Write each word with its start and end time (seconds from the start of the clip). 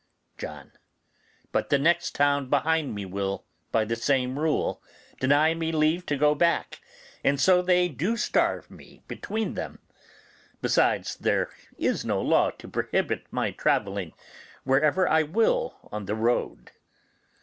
John. 0.39 0.71
But 1.51 1.69
the 1.69 1.77
next 1.77 2.15
town 2.15 2.49
behind 2.49 2.95
me 2.95 3.05
will, 3.05 3.45
by 3.71 3.85
the 3.85 3.95
same 3.95 4.39
rule, 4.39 4.81
deny 5.19 5.53
me 5.53 5.71
leave 5.71 6.07
to 6.07 6.17
go 6.17 6.33
back, 6.33 6.81
and 7.23 7.39
so 7.39 7.61
they 7.61 7.87
do 7.87 8.17
starve 8.17 8.71
me 8.71 9.03
between 9.07 9.53
them. 9.53 9.77
Besides, 10.59 11.17
there 11.17 11.51
is 11.77 12.03
no 12.03 12.19
law 12.19 12.49
to 12.49 12.67
prohibit 12.67 13.27
my 13.29 13.51
travelling 13.51 14.13
wherever 14.63 15.07
I 15.07 15.21
will 15.21 15.77
on 15.91 16.07
the 16.07 16.15
road. 16.15 16.71